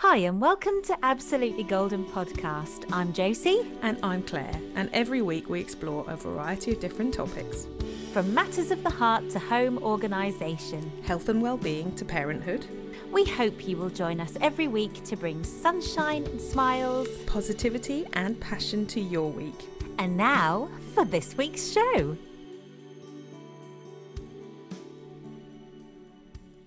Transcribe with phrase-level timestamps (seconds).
[0.00, 2.84] Hi, and welcome to Absolutely Golden Podcast.
[2.92, 3.66] I'm Josie.
[3.80, 7.66] And I'm Claire, and every week we explore a variety of different topics
[8.12, 12.66] From matters of the heart to home organisation, health and well-being to parenthood,
[13.10, 17.08] we hope you will join us every week to bring sunshine and smiles.
[17.24, 19.66] positivity, and passion to your week.
[19.98, 22.18] And now for this week's show.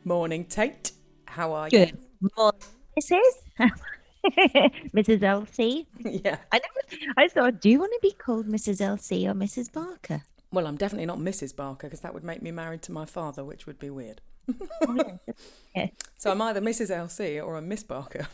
[0.04, 0.94] Morning, Tate.
[1.26, 1.86] How are you?
[1.86, 2.00] Good
[2.36, 2.62] morning,
[3.00, 3.70] Mrs.
[4.94, 5.24] Mrs.
[5.24, 5.88] Elsie.
[6.00, 6.38] yeah.
[6.52, 8.82] I never, I thought, do you want to be called Mrs.
[8.82, 9.72] Elsie or Mrs.
[9.72, 10.24] Barker?
[10.52, 11.56] Well, I'm definitely not Mrs.
[11.56, 14.22] Barker because that would make me married to my father, which would be weird.
[15.76, 15.88] Yeah.
[16.18, 16.90] So I'm either Mrs.
[16.90, 18.28] LC or I'm Miss Barker.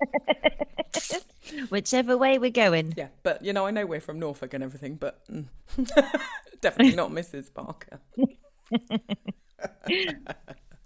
[1.70, 2.92] Whichever way we're going.
[2.98, 5.46] yeah, but you know, I know we're from Norfolk and everything, but mm,
[6.60, 7.48] definitely not Mrs.
[7.54, 7.98] Barker.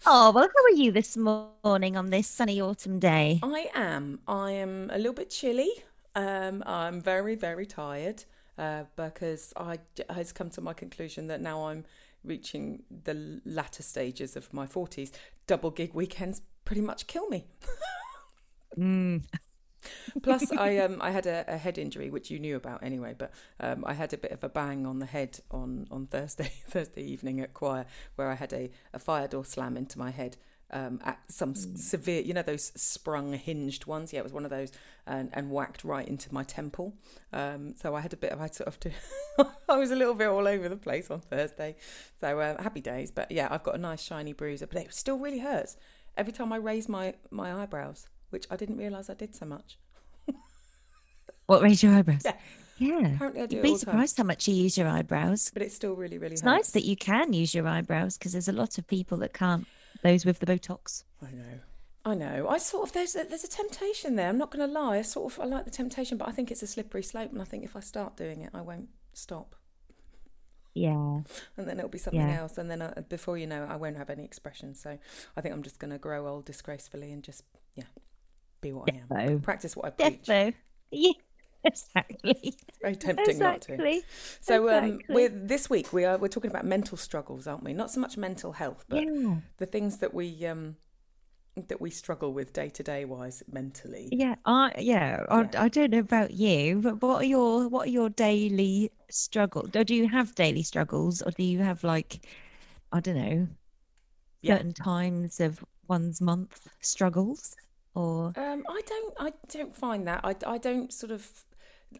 [0.06, 3.38] Oh, well, how are you this morning on this sunny autumn day?
[3.42, 4.20] I am.
[4.26, 5.70] I am a little bit chilly.
[6.14, 8.24] Um, I'm very, very tired
[8.56, 11.84] uh, because I has come to my conclusion that now I'm
[12.24, 15.10] reaching the latter stages of my 40s.
[15.46, 17.46] Double gig weekends pretty much kill me.
[18.78, 19.24] Mm.
[20.22, 23.14] Plus, I um I had a, a head injury, which you knew about anyway.
[23.16, 26.52] But um, I had a bit of a bang on the head on on Thursday
[26.68, 30.36] Thursday evening at choir, where I had a, a fire door slam into my head.
[30.72, 34.12] Um, at some s severe, you know, those sprung hinged ones.
[34.12, 34.70] Yeah, it was one of those,
[35.04, 36.94] and, and whacked right into my temple.
[37.32, 38.92] Um, so I had a bit of, I sort of, to,
[39.68, 41.74] I was a little bit all over the place on Thursday.
[42.20, 45.18] So uh, happy days, but yeah, I've got a nice shiny bruise, but it still
[45.18, 45.76] really hurts
[46.16, 49.78] every time I raise my my eyebrows, which I didn't realise I did so much.
[51.46, 52.22] What raised your eyebrows?
[52.24, 52.36] Yeah.
[52.78, 53.14] Yeah.
[53.14, 53.92] Apparently, I do You'd be all the time.
[53.92, 55.50] surprised how much you use your eyebrows.
[55.52, 56.56] But it's still really, really It's hurts.
[56.56, 59.66] nice that you can use your eyebrows because there's a lot of people that can't.
[60.02, 61.04] Those with the Botox.
[61.20, 61.60] I know.
[62.06, 62.48] I know.
[62.48, 64.28] I sort of there's a, there's a temptation there.
[64.30, 64.96] I'm not going to lie.
[64.98, 67.42] I sort of I like the temptation, but I think it's a slippery slope, and
[67.42, 69.56] I think if I start doing it, I won't stop,
[70.72, 70.94] Yeah.
[71.58, 72.40] and then it'll be something Yeah.
[72.40, 74.74] else, and then uh, before you know it, I won't have any expression.
[74.74, 74.96] So
[75.36, 77.42] I think I'm just going to grow old disgracefully and just
[77.74, 77.84] yeah,
[78.60, 79.42] be what I am, Defo.
[79.42, 80.22] practice what I preach.
[80.26, 80.54] Defo.
[80.90, 81.12] Yeah.
[81.62, 82.38] Exactly.
[82.42, 83.74] It's very tempting not to.
[83.74, 84.02] exactly.
[84.40, 85.14] So um, Exactly.
[85.14, 87.74] we're this week we are we're talking about mental struggles, aren't we?
[87.74, 89.36] Not so much mental health, but Yeah.
[89.58, 90.76] the things that we um
[91.68, 94.08] that we struggle with day to day wise mentally.
[94.10, 94.36] Yeah.
[94.46, 95.22] I yeah.
[95.28, 95.62] I, Yeah.
[95.64, 99.68] I don't know about you, but what are your what are your daily struggles?
[99.70, 102.24] Do you have daily struggles, or do you have like
[102.90, 103.48] I don't know
[104.40, 104.54] Yeah.
[104.56, 107.54] certain times of one's month struggles?
[107.94, 109.14] Or Um, I don't.
[109.18, 110.20] I don't find that.
[110.24, 111.44] I, I don't sort of.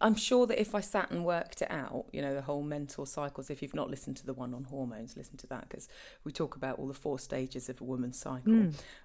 [0.00, 3.04] I'm sure that if I sat and worked it out, you know, the whole mental
[3.06, 3.50] cycles.
[3.50, 5.88] If you've not listened to the one on hormones, listen to that because
[6.22, 8.52] we talk about all the four stages of a woman's cycle,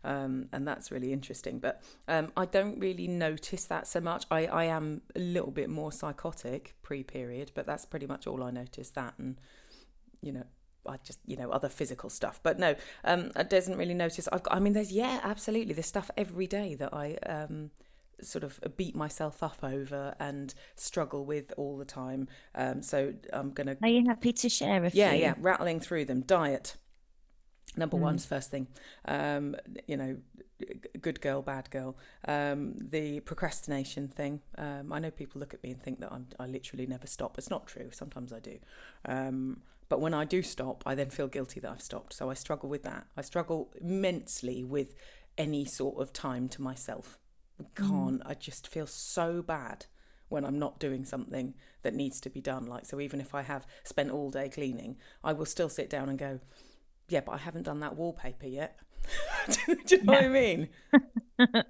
[0.04, 1.58] um, and that's really interesting.
[1.58, 4.26] But um, I don't really notice that so much.
[4.30, 8.52] I, I am a little bit more psychotic pre-period, but that's pretty much all I
[8.52, 8.90] notice.
[8.92, 9.38] That and
[10.22, 10.46] you know.
[10.88, 14.28] I just, you know, other physical stuff, but no, um, I doesn't really notice.
[14.32, 17.72] I've got, I mean, there's, yeah, absolutely, there's stuff every day that I, um,
[18.22, 22.28] sort of beat myself up over and struggle with all the time.
[22.56, 25.20] Um, so I'm gonna, are you happy to share a yeah, few?
[25.20, 25.34] yeah, yeah.
[25.40, 26.22] rattling through them.
[26.22, 26.78] Diet,
[27.76, 27.80] Mm.
[27.80, 28.68] number one's first thing.
[29.06, 29.56] Um,
[29.88, 30.18] you know,
[31.02, 31.98] good girl, bad girl.
[32.28, 34.42] Um, the procrastination thing.
[34.58, 37.38] Um, I know people look at me and think that I'm, I literally never stop.
[37.38, 37.90] It's not true.
[37.92, 38.60] Sometimes I do.
[39.90, 42.14] But when I do stop, I then feel guilty that I've stopped.
[42.14, 43.08] So I struggle with that.
[43.16, 44.96] I struggle immensely with
[45.38, 47.20] any sort of time to myself.
[47.60, 48.22] I can't.
[48.22, 48.26] Mm.
[48.26, 49.86] I just feel so bad
[50.28, 51.54] when I'm not doing something
[51.84, 52.66] that needs to be done.
[52.66, 56.10] Like, so even if I have spent all day cleaning, I will still sit down
[56.10, 56.40] and go,
[57.08, 58.80] yeah, but I haven't done that wallpaper yet.
[59.50, 60.70] do, you know what I mean?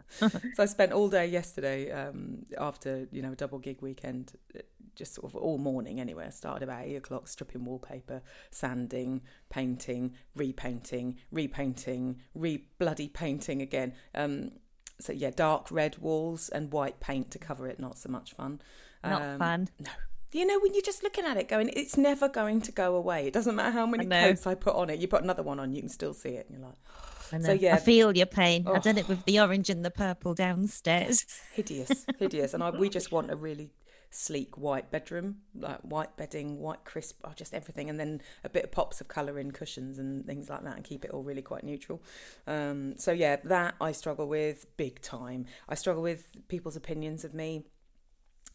[0.54, 4.60] so I spent all day yesterday um, after, you know, a double gig weekend, uh,
[4.96, 6.26] just sort of all morning anyway.
[6.28, 13.94] I started about eight o'clock stripping wallpaper, sanding, painting, repainting, repainting, re bloody painting again.
[14.14, 14.52] Um,
[15.00, 17.80] so yeah, dark red walls and white paint to cover it.
[17.80, 18.62] Not so much fun.
[19.04, 19.68] Not Um, fun.
[19.80, 19.92] No.
[20.36, 23.26] You know, when you're just looking at it going, it's never going to go away.
[23.26, 24.20] It doesn't matter how many know.
[24.28, 25.00] coats I put on it.
[25.00, 26.50] You put another one on, you can still see it.
[26.50, 26.76] And you're like,
[27.32, 27.76] I, So, yeah.
[27.76, 28.68] I feel your pain.
[28.68, 29.00] I've done Oh.
[29.00, 31.26] it with the orange and the purple downstairs.
[31.54, 32.54] hideous, hideous.
[32.54, 33.70] And I, we just want a really
[34.12, 37.90] sleek white bedroom, like white bedding, white crisp, oh, just everything.
[37.90, 40.84] And then a bit of pops of colour in cushions and things like that and
[40.84, 42.04] keep it all really quite neutral.
[42.46, 45.46] Um, so, yeah, that I struggle with big time.
[45.70, 47.64] I struggle with people's opinions of me.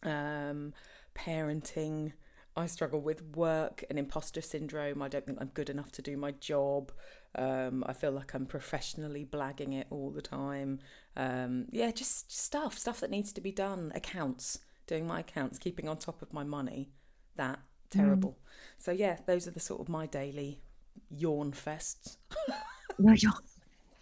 [0.02, 0.74] Um,
[1.14, 2.12] parenting.
[2.56, 5.02] I struggle with work and imposter syndrome.
[5.02, 6.92] I don't think I'm good enough to do my job.
[7.34, 10.80] Um, I feel like I'm professionally blagging it all the time.
[11.16, 13.92] Um, yeah, just stuff, stuff that needs to be done.
[13.94, 16.90] Accounts, doing my accounts, keeping on top of my money.
[17.36, 17.60] That
[17.90, 18.30] terrible.
[18.30, 18.82] Mm.
[18.82, 20.60] So yeah, those are the sort of my daily
[21.08, 22.16] yawn fests.
[22.98, 23.34] no yawn.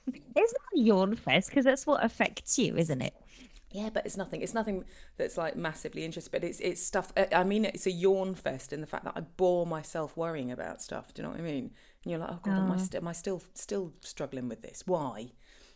[0.07, 3.15] It's not a yawn fest because that's what affects you, isn't it?
[3.71, 4.41] Yeah, but it's nothing.
[4.41, 4.85] It's nothing
[5.19, 6.31] that's like massively interesting.
[6.33, 7.13] But it's it's stuff.
[7.17, 10.51] Uh, I mean, it's a yawn fest in the fact that I bore myself worrying
[10.51, 11.13] about stuff.
[11.13, 11.71] Do you know what I mean?
[12.05, 12.63] And you're like, oh god, oh.
[12.63, 12.79] am I oh.
[12.79, 14.85] st- am I still still struggling with this?
[14.87, 15.33] Why?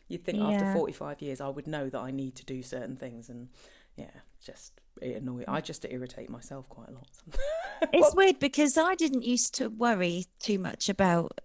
[0.09, 0.51] You'd think yeah.
[0.51, 3.49] after 45 years I would know that I need to do certain things, and
[3.97, 4.11] yeah,
[4.45, 5.45] just it annoy.
[5.47, 7.09] I just irritate myself quite a lot.
[7.93, 11.41] it's weird because I didn't used to worry too much about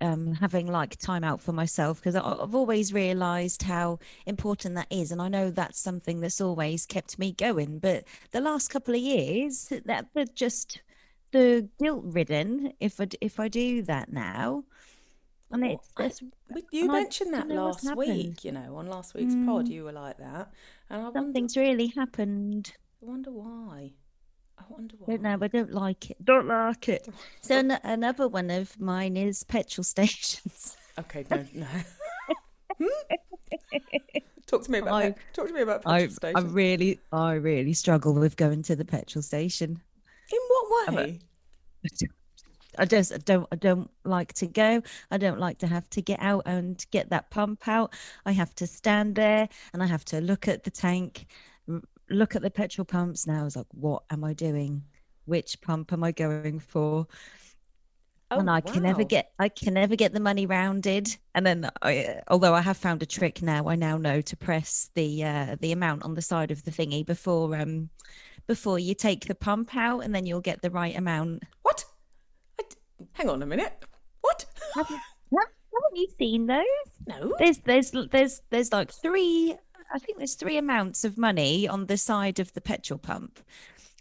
[0.00, 5.10] um, having like time out for myself because I've always realized how important that is.
[5.12, 7.78] And I know that's something that's always kept me going.
[7.78, 10.80] But the last couple of years, that just
[11.32, 14.64] the guilt ridden if I, if I do that now.
[15.50, 16.22] And it's, it's
[16.70, 19.46] you mentioned that last week, you know, on last week's mm.
[19.46, 20.52] pod, you were like that,
[20.90, 22.72] and I something's wonder, really happened.
[23.02, 23.92] I wonder why.
[24.58, 25.12] I wonder why.
[25.14, 25.38] Don't know.
[25.40, 26.24] I don't like it.
[26.24, 27.08] Don't like it.
[27.40, 30.76] So an- another one of mine is petrol stations.
[30.98, 31.66] Okay, no, no.
[32.76, 33.14] Hmm?
[34.48, 36.44] Talk to me about I, talk to me about petrol I, stations.
[36.44, 39.80] I really, I really struggle with going to the petrol station.
[40.32, 41.20] In what way?
[42.78, 44.82] I just I don't I don't like to go.
[45.10, 47.94] I don't like to have to get out and get that pump out.
[48.24, 51.26] I have to stand there and I have to look at the tank,
[52.10, 53.26] look at the petrol pumps.
[53.26, 54.82] Now I was like, what am I doing?
[55.24, 57.06] Which pump am I going for?
[58.30, 58.72] Oh, and I wow.
[58.72, 61.16] can never get I can never get the money rounded.
[61.34, 64.90] And then, I, although I have found a trick now, I now know to press
[64.94, 67.88] the uh, the amount on the side of the thingy before um
[68.46, 71.44] before you take the pump out, and then you'll get the right amount.
[71.62, 71.84] What?
[73.12, 73.84] hang on a minute.
[74.20, 74.44] What?
[74.74, 74.98] Have you,
[75.82, 76.64] haven't you seen those?
[77.06, 77.34] No.
[77.38, 79.56] There's there's there's there's like three.
[79.92, 83.40] I think there's three amounts of money on the side of the petrol pump.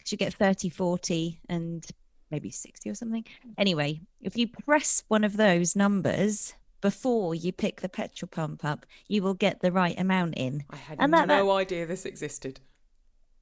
[0.09, 1.85] You get 30, 40, and
[2.31, 3.25] maybe 60 or something.
[3.57, 8.85] Anyway, if you press one of those numbers before you pick the petrol pump up,
[9.07, 10.63] you will get the right amount in.
[10.69, 12.61] I had and that, no that, idea this existed.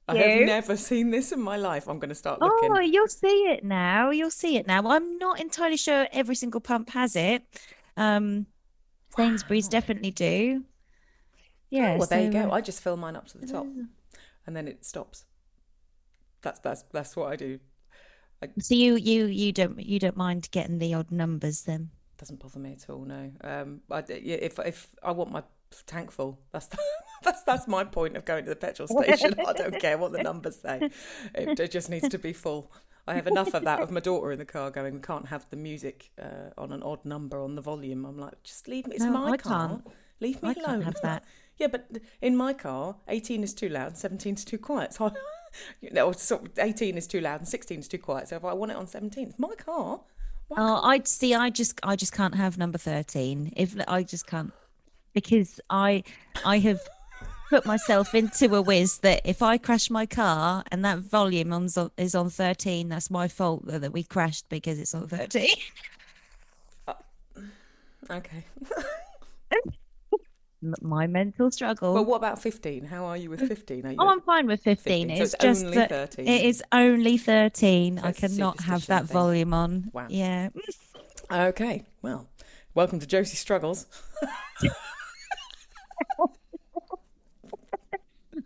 [0.08, 1.88] I have never seen this in my life.
[1.88, 2.70] I'm going to start looking.
[2.70, 4.10] Oh, you'll see it now.
[4.10, 4.88] You'll see it now.
[4.88, 7.42] I'm not entirely sure every single pump has it.
[7.96, 8.46] Um,
[9.16, 9.70] Sainsbury's wow.
[9.70, 10.64] definitely do.
[11.70, 11.92] Yeah.
[11.92, 12.50] Oh, well, so, there you go.
[12.50, 13.66] I just fill mine up to the top,
[14.46, 15.24] and then it stops.
[16.42, 17.58] That's that's that's what I do.
[18.42, 21.90] I, so you you you don't you don't mind getting the odd numbers then?
[22.18, 23.04] Doesn't bother me at all.
[23.04, 23.30] No.
[23.42, 25.42] Um, I, if if I want my
[25.86, 26.68] tank full, that's.
[26.76, 26.78] The,
[27.22, 29.34] that's that's my point of going to the petrol station.
[29.46, 30.90] I don't care what the numbers say.
[31.34, 32.72] It, it, just needs to be full.
[33.06, 34.94] I have enough of that of my daughter in the car going.
[34.94, 38.04] We can't have the music uh, on an odd number on the volume.
[38.04, 38.96] I'm like, just leave me.
[38.96, 39.68] It's no, my I car.
[39.68, 39.86] Can't.
[40.20, 40.82] Leave me I alone.
[40.82, 41.24] Can't have that.
[41.58, 41.88] Yeah, but
[42.20, 44.94] in my car, 18 is too loud, 17 is too quiet.
[44.94, 45.10] So, I,
[45.80, 48.28] you know, so 18 is too loud and 16 is too quiet.
[48.28, 50.00] So if I want it on 17, it's my car.
[50.56, 51.34] Oh, I see.
[51.34, 53.54] I just, I just can't have number 13.
[53.56, 54.52] If I just can't,
[55.12, 56.04] because I,
[56.44, 56.80] I have
[57.48, 61.68] put myself into a whiz that if I crash my car and that volume on,
[61.96, 65.48] is on 13, that's my fault that we crashed because it's on 13.
[66.88, 66.94] Uh,
[68.08, 68.44] okay.
[70.80, 71.94] my mental struggle.
[71.94, 72.84] Well, what about 15?
[72.84, 73.90] How are you with 15?
[73.90, 75.08] You oh, I'm fine with 15.
[75.08, 75.10] 15.
[75.10, 76.26] It's, so it's, just only 13.
[76.26, 77.98] It is only 13.
[77.98, 79.14] I cannot have that thing.
[79.14, 79.90] volume on.
[79.92, 80.06] Wow.
[80.08, 80.50] Yeah.
[81.28, 81.82] Okay.
[82.02, 82.28] Well,
[82.74, 83.86] welcome to Josie Struggles.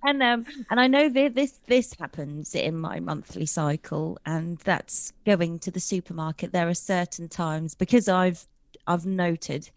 [0.03, 5.13] and um and I know that this this happens in my monthly cycle, and that's
[5.27, 6.53] going to the supermarket.
[6.53, 8.47] There are certain times because I've
[8.87, 9.71] I've noted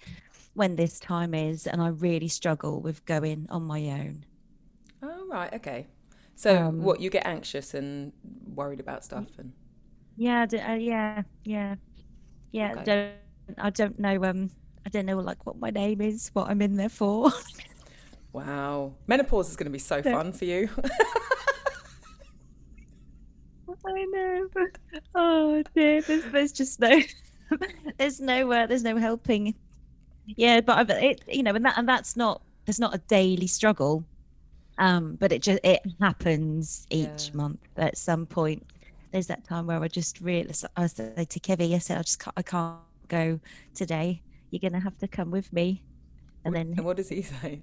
[0.53, 4.25] when this time is, and I really struggle with going on my own.
[5.01, 5.87] Oh right, okay.
[6.35, 8.11] So um, what you get anxious and
[8.55, 9.53] worried about stuff and
[10.15, 11.75] yeah, uh, yeah, yeah,
[12.51, 12.71] yeah.
[12.71, 12.83] Okay.
[12.83, 14.49] Don't I don't know um
[14.85, 17.31] I don't know like what my name is, what I'm in there for.
[18.33, 18.95] Wow.
[19.05, 20.67] Menopause is going to be so fun for you.
[23.85, 24.47] I know.
[25.13, 27.01] Oh dear, there's, there's just no,
[27.97, 29.53] there's no, uh, there's no helping.
[30.25, 34.03] Yeah, but it, you know, and that, and that's not, there's not a daily struggle,
[34.77, 37.33] um, but it just, it happens each yeah.
[37.33, 38.65] month at some point.
[39.11, 42.19] There's that time where I just realized, I said to Kevin, I said, I just
[42.19, 43.39] can't, I can't go
[43.75, 44.21] today.
[44.49, 45.83] You're gonna have to come with me.
[46.45, 47.61] And then, and what does he say?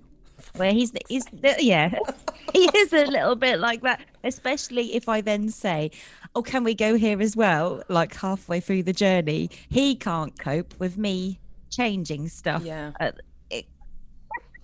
[0.56, 1.24] where he's he's
[1.58, 1.90] yeah
[2.52, 5.90] he is a little bit like that especially if i then say
[6.34, 10.74] oh can we go here as well like halfway through the journey he can't cope
[10.78, 11.38] with me
[11.70, 12.62] changing stuff.
[12.64, 12.92] Yeah.
[13.00, 13.12] Uh,
[13.50, 13.66] it,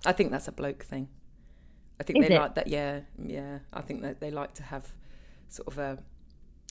[0.05, 1.09] I think that's a bloke thing.
[1.99, 2.39] I think Is they it?
[2.39, 2.67] like that.
[2.67, 3.59] Yeah, yeah.
[3.73, 4.93] I think that they like to have
[5.49, 5.97] sort of a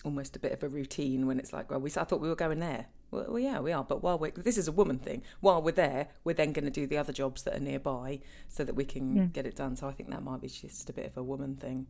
[0.04, 2.36] almost a bit of a routine when it's like, well, we I thought we were
[2.36, 2.86] going there.
[3.10, 3.82] Well, well yeah, we are.
[3.82, 5.22] But while we are this is a woman thing.
[5.40, 8.62] While we're there, we're then going to do the other jobs that are nearby so
[8.62, 9.24] that we can Yeah.
[9.24, 9.74] get it done.
[9.74, 11.86] So I think that might be just a bit of a woman thing.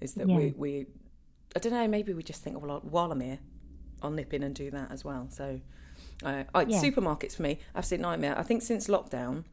[0.00, 0.36] Is that Yeah.
[0.36, 0.86] we we
[1.54, 1.86] I don't know.
[1.86, 3.38] Maybe we just think, well, while I'm here,
[4.02, 5.28] I'll nip in and do that as well.
[5.30, 5.60] So.
[6.22, 6.80] Uh, I, Yeah.
[6.80, 8.38] Supermarkets for me, absolute nightmare.
[8.38, 9.44] I think since lockdown,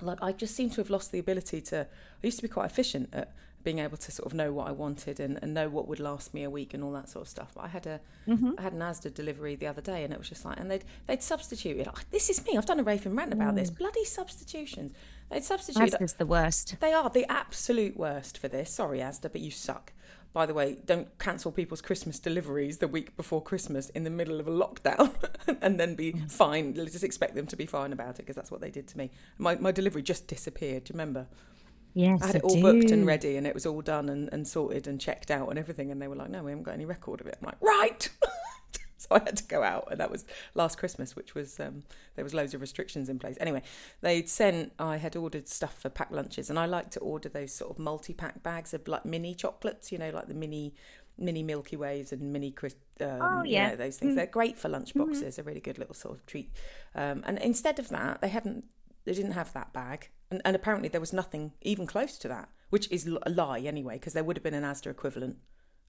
[0.00, 1.86] like I just seem to have lost the ability to.
[2.22, 3.32] I used to be quite efficient at
[3.64, 6.32] being able to sort of know what I wanted and, and know what would last
[6.32, 7.50] me a week and all that sort of stuff.
[7.54, 8.00] But I had a
[8.58, 10.84] I had an Asda delivery the other day and it was just like, and they'd
[11.06, 11.88] they'd substituted.
[11.88, 12.56] Oh, this is me.
[12.56, 13.70] I've done a rave and rant about this.
[13.70, 14.94] Bloody substitutions.
[15.30, 15.92] They'd substitute.
[15.94, 16.76] Asda's the worst.
[16.78, 18.70] They are the absolute worst for this.
[18.70, 19.92] Sorry, Asda, but you suck.
[20.36, 24.38] By the way, don't cancel people's Christmas deliveries the week before Christmas in the middle
[24.38, 25.14] of a lockdown
[25.62, 26.30] and then be mm.
[26.30, 26.74] fine.
[26.74, 29.10] Just expect them to be fine about it because that's what they did to me.
[29.38, 30.84] My, my delivery just disappeared.
[30.84, 31.26] Do you remember?
[31.94, 34.46] Yes, I had it all booked and ready and it was all done and, and
[34.46, 35.90] sorted and checked out and everything.
[35.90, 37.38] And they were like, no, we haven't got any record of it.
[37.40, 38.06] I'm like, right.
[39.08, 39.88] so I had to go out.
[39.90, 41.82] And that was last Christmas, which was, um,
[42.14, 43.36] there was loads of restrictions in place.
[43.40, 43.62] Anyway,
[44.00, 47.52] they'd sent, I had ordered stuff for packed lunches and I like to order those
[47.54, 50.74] sort of multi pack bags of like mini chocolates, you know, like the mini.
[51.18, 53.70] Mini Milky Ways and mini, Chris- um, Oh, you yeah.
[53.70, 54.16] know, those things.
[54.16, 55.38] They're great for lunch boxes.
[55.38, 56.50] A really good little sort of treat.
[56.94, 58.66] Um, and instead of that, they hadn't
[59.06, 62.48] they didn't have that bag and, and apparently there was nothing even close to that
[62.68, 65.38] which is a lie anyway because there would have been an asda equivalent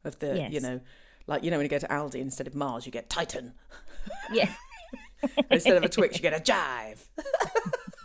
[0.06, 0.80] of the you know
[1.28, 3.54] like you know when you go to aldi instead of mars you get titan
[4.32, 4.52] Yeah.
[5.52, 7.00] instead of a twix you get a jive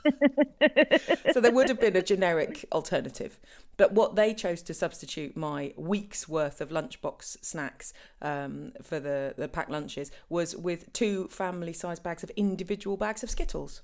[1.33, 3.39] so there would have been a generic alternative
[3.77, 9.35] but what they chose to substitute my week's worth of lunchbox snacks um, for the,
[9.37, 13.83] the packed lunches was with two family size bags of individual bags of skittles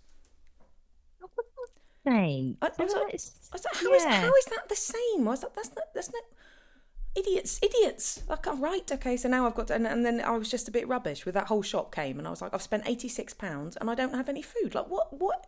[2.06, 4.20] Say, I- I was like- I was like, how is yeah.
[4.22, 5.26] how is that the same?
[5.28, 6.22] I was like, that's not that's not
[7.18, 8.22] idiots, idiots.
[8.28, 9.16] Like, oh, right, okay.
[9.16, 11.34] So now I've got, to, and, and then I was just a bit rubbish with
[11.34, 13.94] that whole shop came, and I was like, I've spent eighty six pounds and I
[13.94, 14.74] don't have any food.
[14.74, 15.46] Like, what what?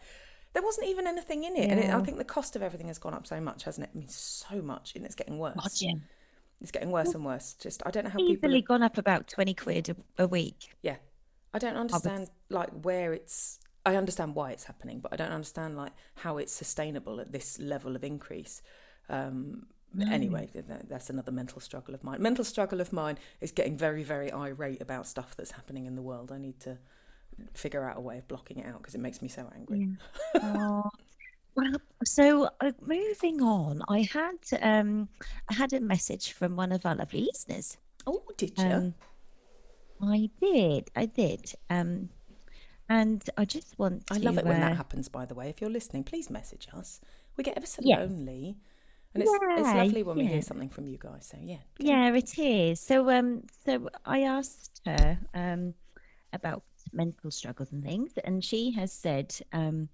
[0.52, 2.98] There wasn't even anything in it, and it, I think the cost of everything has
[2.98, 3.90] gone up so much, hasn't it?
[3.94, 5.54] I mean, so much, and it's getting worse.
[6.60, 7.54] It's getting worse and worse.
[7.54, 8.34] Just I don't know how people.
[8.34, 10.74] easily are- gone up about 20 quid a, a week.
[10.82, 10.96] yeah,
[11.54, 13.60] I don't understand like where it's.
[13.86, 17.58] I understand why it's happening, but I don't understand like how it's sustainable at this
[17.58, 18.60] level of increase.
[19.08, 19.66] Um,
[20.10, 22.22] Anyway, th- th- that's another mental struggle of mine.
[22.22, 26.02] Mental struggle of mine is getting very, very irate about stuff that's happening in the
[26.02, 26.30] world.
[26.30, 26.78] I need to
[27.54, 29.88] figure out a way of blocking it out because it makes me so angry.
[30.42, 30.84] Oh,
[31.56, 35.08] well, so uh, moving on, I had um,
[35.50, 37.76] I had a message from one of our lovely listeners.
[38.06, 38.64] Oh, did you?
[38.64, 38.94] Um,
[40.02, 42.08] I did, I did, um,
[42.88, 44.14] and I just want to.
[44.14, 45.08] I love it when that uh, happens.
[45.08, 47.00] By the way, if you're listening, please message us.
[47.36, 47.98] We get ever so Yeah.
[47.98, 48.56] lonely,
[49.14, 50.30] and it's it's lovely when we yeah.
[50.30, 51.26] hear something from you guys.
[51.26, 51.58] So yeah.
[51.78, 52.80] Yeah, it is.
[52.80, 55.74] So, um, so I asked her um
[56.32, 56.62] about
[56.92, 59.88] mental struggles and things, and she has said um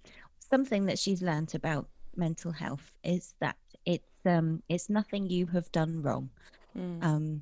[0.49, 5.71] something that she's learnt about mental health is that it's um it's nothing you have
[5.71, 6.29] done wrong.
[6.77, 7.03] Mm.
[7.03, 7.41] Um,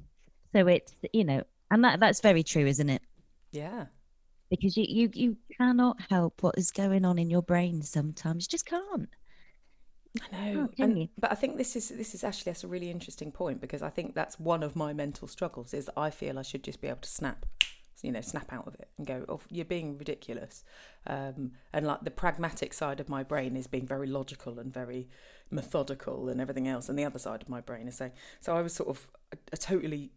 [0.54, 3.02] so it's you know, and that that's very true, isn't it?
[3.52, 3.86] yeah.
[4.50, 8.46] Because you you you cannot help what is going on in your brain sometimes.
[8.46, 9.10] You just can't.
[10.32, 12.90] I know, can and, but I think this is this is actually that's a really
[12.90, 16.42] interesting point because I think that's one of my mental struggles is I feel I
[16.42, 17.46] should just be able to snap,
[18.02, 20.64] you know, snap out of it and go, "Oh, you're being ridiculous,"
[21.08, 25.10] um, and like the pragmatic side of my brain is being very logical and very
[25.52, 28.14] methodical and everything else, and the other side of my brain is saying.
[28.42, 30.12] So I was sort of, I, I totally,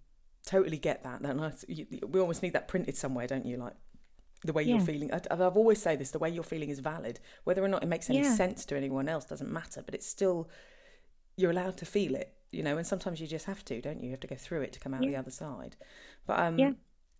[0.47, 3.57] totally get that, and I, you, we almost need that printed somewhere, don't you?
[3.57, 3.75] Like
[4.45, 5.13] the way you're feeling.
[5.13, 7.21] I, I've always say this: the way you're feeling is valid.
[7.45, 8.25] Whether or not it makes any Yeah.
[8.25, 10.49] sense to anyone else doesn't matter, but it's still
[11.37, 12.77] you're allowed to feel it, you know.
[12.77, 14.07] And sometimes you just have to, don't you?
[14.07, 15.77] You have to go through it to come out the other side.
[16.27, 16.73] But um, Yeah.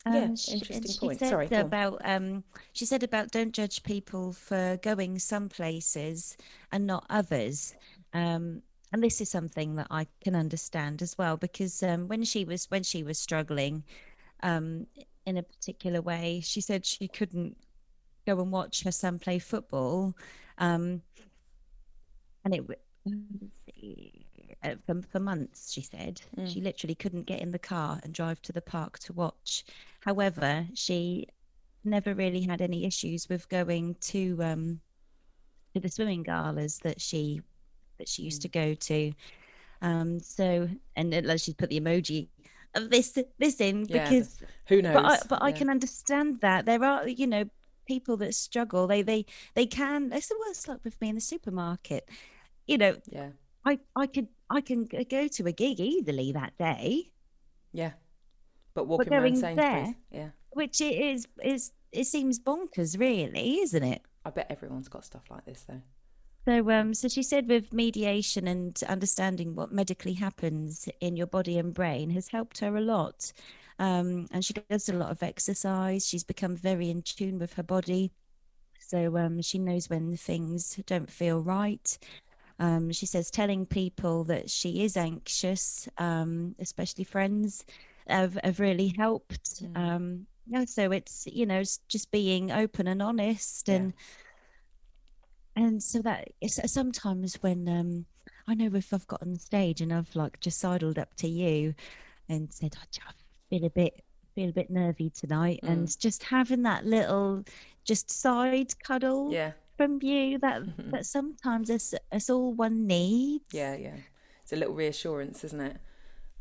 [0.09, 1.11] yeah, Um, sh- and interesting she point.
[1.11, 6.37] said Sorry, about um, she said about don't judge people for going some places
[6.73, 7.75] and not others.
[8.13, 12.45] Um, and this is something that I can understand as well because um, when she
[12.45, 13.85] was when she was struggling
[14.43, 14.87] um,
[15.29, 17.57] in a particular way, she said she couldn't
[18.27, 20.15] go and watch her son play football,
[20.57, 21.03] um,
[22.45, 22.65] and it
[23.05, 23.19] let's
[24.65, 25.73] uh, for for months.
[25.73, 29.13] She said she literally couldn't get in the car and drive to the park to
[29.13, 29.65] watch.
[30.01, 31.27] However, she
[31.85, 34.81] never really had any issues with going to um,
[35.75, 37.43] to the swimming galas that she
[37.99, 39.13] that she used to go to.
[39.81, 42.29] Um, so, and then, like, she's put the emoji
[42.75, 44.95] of this this in Yeah, because Who knows?
[44.95, 46.67] but I, but I can understand that.
[46.67, 47.45] There are you know
[47.87, 48.87] people that struggle.
[48.87, 52.09] They they they can it's the worst luck with me in the supermarket.
[52.67, 53.31] You know yeah.
[53.65, 57.11] I i could i can go to a gig easily that day.
[57.73, 57.93] Yeah.
[58.75, 60.29] But walking around Sainsbury's there, yeah.
[60.51, 64.03] which it is is it seems bonkers really isn't it?
[64.25, 65.83] I bet everyone's got stuff like this though
[66.49, 71.59] so, um, so she said with mediation and understanding what medically happens in your body
[71.59, 73.35] and brain has helped her a lot.
[73.79, 76.09] Um, and she does a lot of exercise.
[76.09, 78.13] She's become very in tune with her body.
[78.81, 81.99] So um, she knows when things don't feel right.
[82.59, 87.67] Um, she says telling people that she is anxious, um, especially friends,
[88.07, 89.63] have, have really helped.
[89.63, 89.77] Mm.
[89.77, 93.75] Um, yeah, so it's you know it's just being open and honest, yeah.
[93.75, 93.93] and
[95.83, 98.07] so that sometimes when um,
[98.47, 101.29] I know if I've got on the stage and I've like just sidled up to
[101.29, 101.75] you
[102.29, 103.13] and said, oh,
[103.49, 105.69] feel a bit feel a bit nervy tonight mm.
[105.69, 107.45] and just having that little
[107.85, 109.53] just side cuddle yeah.
[109.77, 110.63] from you that
[110.93, 113.97] that sometimes it's it's all one needs yeah yeah.
[114.43, 115.77] It's a little reassurance isn't it?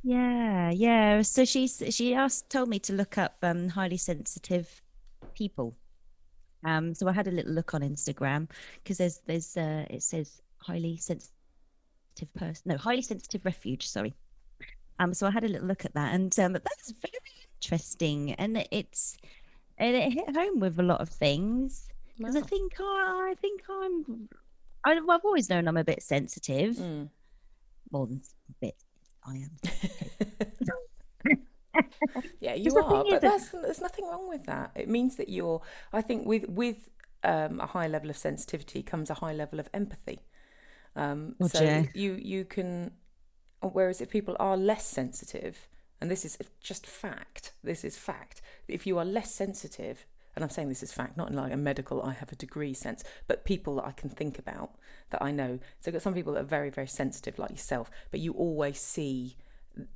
[0.03, 1.21] Yeah yeah.
[1.23, 4.81] So she's she asked told me to look up um highly sensitive
[5.33, 5.75] people
[6.65, 8.49] um so i had a little look on instagram
[8.83, 11.31] because there's there's uh it says highly sensitive
[12.35, 14.13] person no highly sensitive refuge sorry
[14.99, 17.13] um, so I had a little look at that, and um, that's very
[17.61, 19.17] interesting, and it's
[19.77, 21.87] and it hit home with a lot of things
[22.17, 22.41] because wow.
[22.41, 24.29] I think I, I think I'm
[24.83, 27.09] I, have always known I'm a bit sensitive, mm.
[27.91, 28.75] more than a bit.
[29.25, 30.47] I am.
[32.39, 34.71] yeah, you are, but there's there's nothing wrong with that.
[34.75, 35.61] It means that you're.
[35.93, 36.89] I think with with
[37.23, 40.19] um, a high level of sensitivity comes a high level of empathy.
[40.95, 42.91] Um, oh, so you you can
[43.61, 45.67] Whereas if people are less sensitive,
[45.99, 50.05] and this is just fact, this is fact, if you are less sensitive,
[50.35, 52.73] and I'm saying this is fact, not in like a medical, I have a degree
[52.73, 54.75] sense, but people that I can think about
[55.09, 55.59] that I know.
[55.79, 58.79] So I've got some people that are very, very sensitive, like yourself, but you always
[58.79, 59.37] see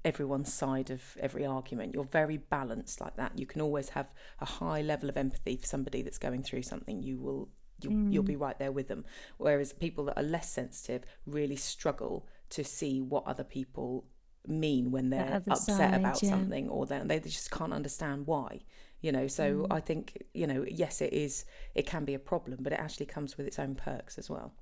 [0.03, 1.94] everyone's side of every argument.
[1.94, 3.37] You're very balanced like that.
[3.37, 4.07] You can always have
[4.39, 7.01] a high level of empathy for somebody that's going through something.
[7.01, 7.50] You will
[7.81, 8.13] you'll, mm.
[8.13, 9.05] you'll be right there with them.
[9.37, 14.05] Whereas people that are less sensitive really struggle to see what other people
[14.48, 16.29] mean when they're upset side, about yeah.
[16.29, 18.59] something or they they just can't understand why
[19.01, 19.67] you know so mm.
[19.70, 23.05] i think you know yes it is it can be a problem but it actually
[23.05, 24.53] comes with its own perks as well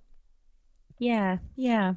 [0.98, 1.94] yeah yeah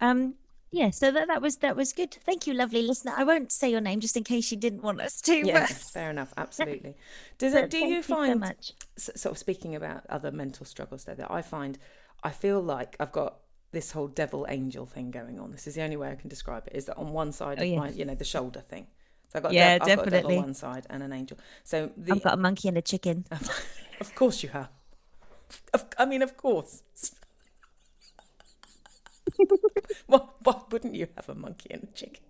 [0.00, 0.34] um
[0.72, 3.70] yeah so that, that was that was good thank you lovely listener i won't say
[3.70, 5.92] your name just in case you didn't want us to yes but...
[5.92, 6.94] fair enough absolutely
[7.38, 11.14] does it do you find you so sort of speaking about other mental struggles though
[11.14, 11.78] that i find
[12.22, 13.38] i feel like i've got
[13.72, 15.52] this whole devil angel thing going on.
[15.52, 16.74] This is the only way I can describe it.
[16.74, 17.78] Is that on one side oh, of yeah.
[17.78, 18.86] my, you know, the shoulder thing.
[19.28, 19.92] So I've got yeah, dev- definitely.
[19.92, 21.38] I've got a devil on one side and an angel.
[21.62, 23.26] So the, I've got a monkey and a chicken.
[24.00, 24.70] of course you have.
[25.98, 26.82] I mean, of course.
[30.06, 32.22] why, why wouldn't you have a monkey and a chicken?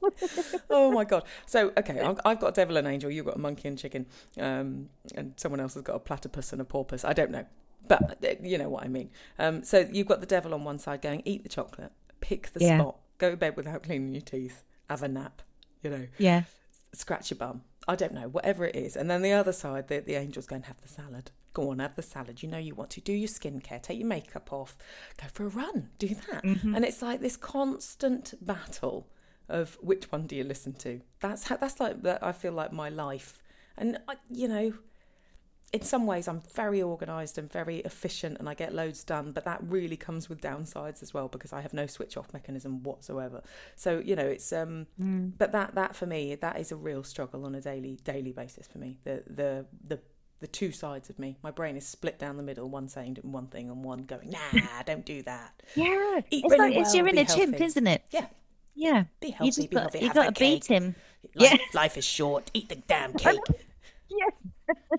[0.70, 1.24] oh my god!
[1.46, 3.10] So okay, I've got a devil and angel.
[3.10, 4.06] You've got a monkey and chicken,
[4.38, 7.04] um, and someone else has got a platypus and a porpoise.
[7.04, 7.46] I don't know
[7.88, 9.10] but uh, you know what I mean.
[9.38, 12.60] Um, so you've got the devil on one side going, eat the chocolate, pick the
[12.60, 12.78] yeah.
[12.78, 15.42] spot, go to bed without cleaning your teeth, have a nap,
[15.82, 16.06] you know.
[16.18, 16.42] Yeah.
[16.92, 17.62] Scratch your bum.
[17.86, 18.96] I don't know, whatever it is.
[18.96, 21.30] And then the other side, the, the angel's going, have the salad.
[21.58, 22.40] Go on, have the salad.
[22.40, 23.00] You know you want to.
[23.00, 24.76] Do your skincare, take your makeup off,
[25.20, 26.44] go for a run, do that.
[26.44, 26.72] Mm-hmm.
[26.72, 29.08] And it's like this constant battle
[29.48, 31.00] of which one do you listen to?
[31.18, 32.22] That's how, that's like that.
[32.22, 33.42] I feel like my life.
[33.76, 34.72] And, I, you know,
[35.72, 39.44] in some ways I'm very organised and very efficient and I get loads done, but
[39.44, 43.42] that really comes with downsides as well because I have no switch off mechanism whatsoever.
[43.74, 45.32] So, you know, it's um mm.
[45.36, 48.68] but that that for me, that is a real struggle on a daily daily basis
[48.68, 48.98] for me.
[49.02, 50.00] The the the
[50.40, 51.36] the two sides of me.
[51.42, 54.82] My brain is split down the middle, one saying one thing and one going, nah,
[54.86, 55.62] don't do that.
[55.74, 56.20] Yeah.
[56.30, 58.04] Eat it's really like well, it's your inner chimp, isn't it?
[58.10, 58.26] Yeah.
[58.74, 59.04] Yeah.
[59.20, 59.98] Be healthy, you just be got, healthy.
[60.00, 60.94] You got to beat him.
[61.34, 61.56] Life, yeah.
[61.74, 62.50] Life is short.
[62.54, 63.40] Eat the damn cake.
[64.08, 64.30] yeah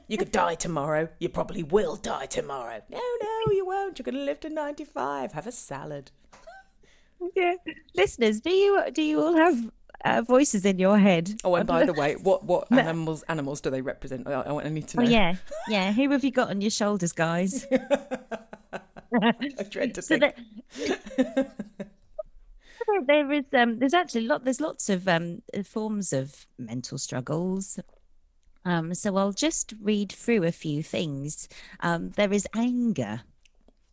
[0.07, 1.09] you could die tomorrow.
[1.19, 2.81] You probably will die tomorrow.
[2.89, 3.99] No, no, you won't.
[3.99, 5.33] You're going to live to 95.
[5.33, 6.11] Have a salad.
[7.35, 7.55] Yeah.
[7.95, 9.71] Listeners, do you do you all have
[10.05, 11.39] uh, voices in your head?
[11.43, 14.27] Oh, and by the way, what what animals animals do they represent?
[14.27, 15.07] I, I need to oh, know.
[15.07, 15.35] Oh, yeah,
[15.67, 15.91] yeah.
[15.91, 17.65] Who have you got on your shoulders, guys?
[19.21, 20.35] I dread to so think.
[21.17, 21.55] That...
[23.07, 27.79] there is um there's actually lot there's lots of um forms of mental struggles
[28.65, 31.47] um, so I'll just read through a few things.
[31.79, 33.21] Um, there is anger.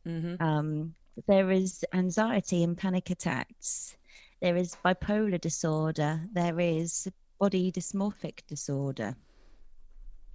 [0.07, 0.43] Mm-hmm.
[0.43, 0.95] Um,
[1.27, 3.97] there is anxiety and panic attacks.
[4.47, 6.21] There is bipolar disorder.
[6.33, 7.09] There is
[7.41, 9.17] body dysmorphic disorder.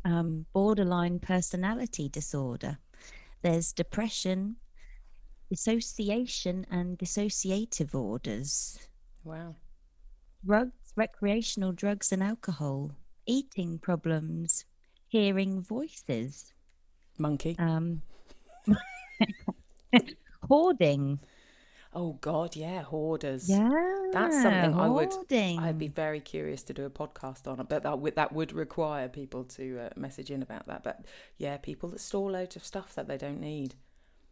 [0.03, 2.77] um, borderline personality disorder.
[3.41, 4.57] There's depression,
[5.49, 8.77] dissociation, and dissociative orders.
[9.23, 9.55] Wow.
[10.45, 12.91] Drugs, recreational drugs, and alcohol,
[13.27, 14.65] eating problems,
[15.07, 16.53] hearing voices,
[17.17, 17.55] Monkey.
[17.59, 18.01] um,
[20.49, 21.17] hoarding.
[21.93, 23.49] Oh God, yeah, hoarders.
[23.49, 23.69] Yeah,
[24.13, 25.11] That's something I would-
[25.59, 28.53] I'd be very curious to do a podcast on it, but that would that would
[28.53, 30.83] require people to uh, message in about that.
[30.83, 31.05] But
[31.37, 33.75] yeah, people that store loads of stuff that they don't need,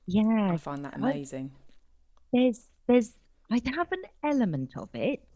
[0.07, 1.51] yeah, I find that I- amazing.
[2.31, 3.11] there's there's
[3.51, 5.27] I have an element of it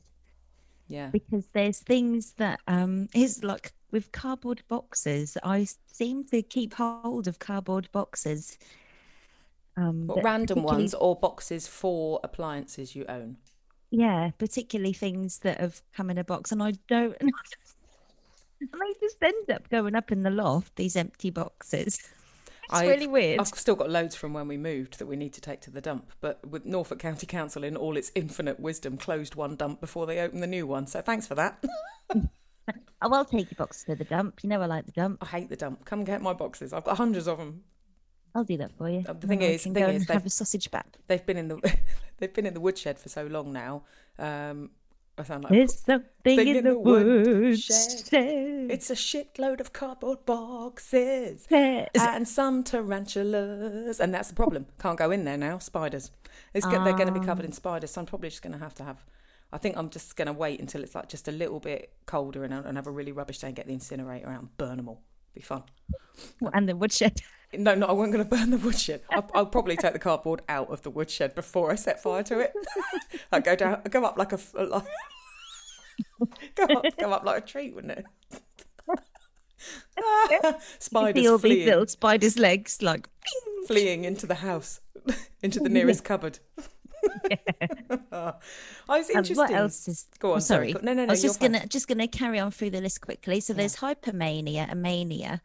[0.87, 5.37] Yeah, because there's things that um is like with cardboard boxes.
[5.43, 8.57] I seem to keep hold of cardboard boxes.
[9.75, 13.37] Um, random particularly- ones or boxes for appliances you own.
[13.89, 17.15] Yeah, particularly things that have come in a box, and I don't.
[18.61, 20.77] And they just end up going up in the loft.
[20.77, 21.99] These empty boxes.
[22.65, 23.41] It's I've- really weird.
[23.41, 25.81] I've still got loads from when we moved that we need to take to the
[25.81, 30.05] dump, but with Norfolk County Council in all its infinite wisdom closed one dump before
[30.05, 30.87] they opened the new one.
[30.87, 31.61] So thanks for that.
[33.05, 34.39] Oh, I'll take your boxes to the dump.
[34.43, 35.17] You know I like the dump.
[35.21, 35.83] I hate the dump.
[35.83, 36.71] Come get my boxes.
[36.71, 37.65] I've got hundreds of them.
[38.35, 39.03] I'll do that for you.
[39.07, 40.97] Uh, the thing is- thing is they've- a sausage bat.
[41.07, 41.77] They've been in the
[42.17, 43.83] they've been in the woodshed for so long now.
[44.17, 44.71] Um,
[45.15, 47.27] I sound like There's something Thing in, in the, the woods.
[47.69, 48.71] woodshed.
[48.71, 51.89] It's a shitload of cardboard boxes Yes.
[51.95, 54.65] and some tarantulas, and that's the problem.
[54.79, 55.59] Can't go in there now.
[55.59, 56.09] Spiders.
[56.55, 58.59] It's go- they're going to be covered in spiders, so I'm probably just going to
[58.59, 59.05] have to have.
[59.51, 62.43] I think I'm just going to wait until it's like just a little bit colder
[62.43, 64.89] and, and have a really rubbish day and get the incinerator out and burn them
[64.89, 65.01] all.
[65.33, 65.63] Be fun.
[66.53, 67.21] and the woodshed.
[67.55, 69.01] No, no, I wasn't going to burn the woodshed.
[69.11, 72.39] I'll, I'll probably take the cardboard out of the woodshed before I set fire to
[72.39, 72.53] it.
[73.31, 74.83] I go down, I go up like a, like,
[76.55, 78.05] go up, go up like a tree, wouldn't it?
[80.79, 83.07] Spiders these fleeing, spiders' legs, like.
[83.67, 84.81] fleeing into the house,
[85.41, 86.39] into the nearest cupboard.
[88.11, 88.33] I
[88.87, 89.37] was And interested.
[89.37, 90.07] what else is?
[90.19, 90.71] Go on, oh, sorry.
[90.71, 90.83] sorry.
[90.83, 91.53] No, no, no, I was just fine.
[91.53, 93.39] gonna just gonna carry on through the list quickly.
[93.39, 95.41] So there's hypermania and mania.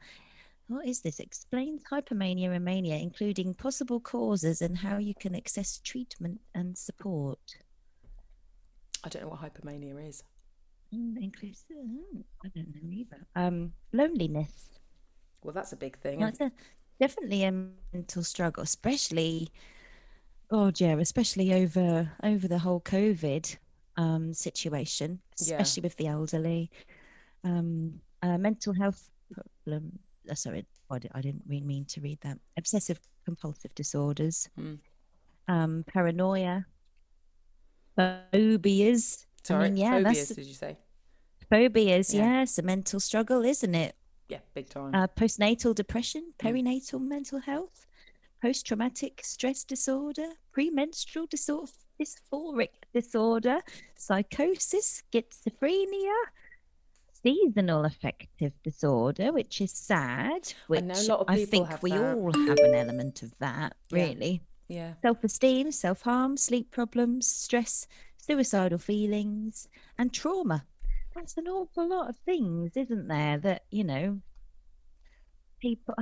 [0.68, 1.18] What is this?
[1.18, 7.38] Explains hypermania and mania, including possible causes and how you can access treatment and support.
[9.04, 10.22] I don't know what hypermania is.
[10.94, 11.64] Mm, includes.
[11.72, 13.26] mm, I don't know either.
[13.36, 14.68] Um, loneliness.
[15.42, 16.20] Well, that's a big thing.
[16.20, 16.50] That's a,
[17.00, 17.52] definitely a
[17.92, 19.48] mental struggle, especially.
[20.50, 23.56] Oh, yeah, especially over over the whole COVID
[23.96, 25.56] um, situation, Yeah.
[25.56, 26.70] especially with the elderly.
[27.44, 29.98] Um, uh, mental health problem.
[30.30, 32.38] Uh, sorry, I, I didn't really mean to read that.
[32.56, 34.78] Obsessive compulsive disorders, Mm.
[35.48, 36.64] um, paranoia,
[37.96, 39.26] phobias.
[39.42, 40.78] Sorry, I mean, yeah, phobias, that's did you say?
[41.50, 42.12] phobias.
[42.14, 42.40] Yeah.
[42.40, 43.94] Yes, a mental struggle, isn't it?
[44.28, 44.94] Yeah, big time.
[44.94, 46.52] uh, postnatal depression, Mm.
[46.52, 47.86] perinatal mental health,
[48.40, 51.68] post traumatic stress disorder, premenstrual disor-
[52.00, 53.60] dysphoric disorder,
[53.96, 56.14] psychosis, schizophrenia,
[57.22, 61.90] seasonal affective disorder, which is sad, which I know a lot of I think we
[61.90, 62.16] that.
[62.16, 64.04] all have an element of that, Yeah.
[64.04, 64.42] really.
[64.68, 64.94] yeah.
[65.02, 67.86] Self esteem, self harm, sleep problems, stress,
[68.18, 70.64] suicidal feelings, and trauma.
[71.14, 73.38] That's an awful lot of things, isn't there?
[73.38, 74.20] That, you know,
[75.60, 75.94] people,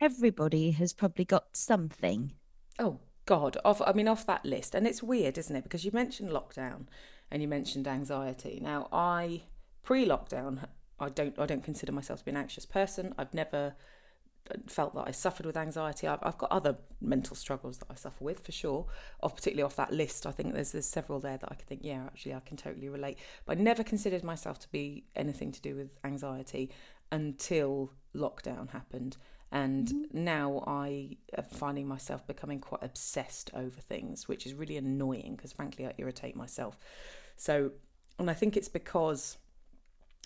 [0.00, 2.32] everybody has probably got something.
[2.78, 3.56] Oh God!
[3.64, 5.64] Off, I mean, off that list, and it's weird, isn't it?
[5.64, 6.86] Because you mentioned lockdown,
[7.30, 8.60] and you mentioned anxiety.
[8.62, 9.42] Now, I
[9.82, 10.66] pre-lockdown,
[11.00, 13.14] I don't, I don't consider myself to be an anxious person.
[13.18, 13.74] I've never
[14.50, 16.06] uh, felt that I suffered with anxiety.
[16.06, 18.86] I've, I've got other mental struggles that I suffer with, for sure.
[19.22, 21.80] Off, particularly off that list, I think there's there's several there that I could think,
[21.84, 23.18] yeah, actually, I can totally relate.
[23.46, 26.70] But I never considered myself to be anything to do with anxiety
[27.10, 29.16] until lockdown happened.
[29.50, 30.24] And mm-hmm.
[30.24, 35.52] now I am finding myself becoming quite obsessed over things, which is really annoying because,
[35.52, 36.78] frankly, I irritate myself.
[37.36, 37.72] So,
[38.18, 39.36] and I think it's because,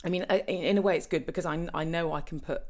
[0.05, 2.39] I mean, I- in in a way, it's good because I I know I can
[2.39, 2.63] put,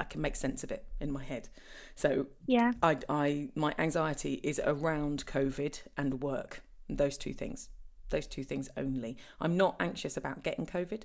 [0.00, 1.50] I can make sense of it in my head.
[1.96, 2.72] So Yeah.
[2.82, 6.62] I, I my anxiety is around COVID and work.
[6.88, 7.68] Those two things.
[8.08, 9.18] Those two things only.
[9.38, 11.02] I'm not anxious about getting COVID.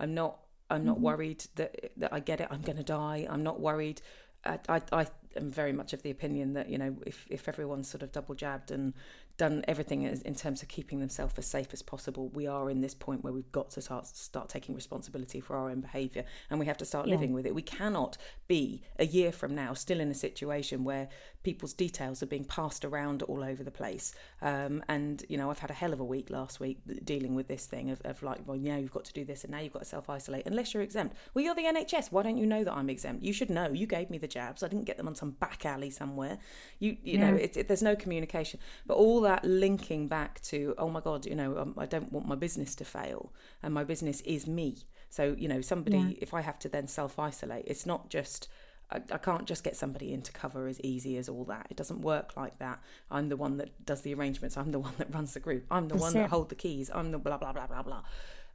[0.00, 0.38] I'm not.
[0.70, 1.04] I'm not mm-hmm.
[1.04, 2.48] worried that that I get it.
[2.50, 3.26] I'm going to die.
[3.28, 4.02] I'm not worried.
[4.44, 7.88] I, I, I am very much of the opinion that you know if if everyone's
[7.88, 8.94] sort of double jabbed and
[9.36, 12.94] done everything in terms of keeping themselves as safe as possible, we are in this
[12.94, 16.66] point where we've got to start start taking responsibility for our own behaviour, and we
[16.66, 17.14] have to start yeah.
[17.14, 17.54] living with it.
[17.54, 18.16] We cannot
[18.48, 21.08] be a year from now still in a situation where
[21.42, 24.14] people's details are being passed around all over the place.
[24.42, 27.46] Um, and you know, I've had a hell of a week last week dealing with
[27.46, 29.72] this thing of, of like, well, now you've got to do this, and now you've
[29.72, 31.14] got to self isolate unless you're exempt.
[31.34, 32.10] Well, you're the NHS.
[32.10, 33.22] Why don't you know that I'm exempt?
[33.22, 33.68] You should know.
[33.68, 34.62] You gave me the jabs.
[34.62, 36.38] I didn't get them on some back alley somewhere.
[36.78, 37.30] You you yeah.
[37.30, 41.26] know, it, it, there's no communication, but all that linking back to, oh my God,
[41.26, 44.78] you know, um, I don't want my business to fail, and my business is me.
[45.10, 46.18] So, you know, somebody, yeah.
[46.20, 48.48] if I have to then self isolate, it's not just,
[48.90, 51.66] I, I, can't just get somebody into cover as easy as all that.
[51.70, 52.80] It doesn't work like that.
[53.10, 55.88] I'm the one that does the arrangements, I'm the one that runs the group, I'm
[55.88, 56.20] the That's one it.
[56.20, 58.02] that hold the keys, I'm the blah, blah, blah, blah, blah.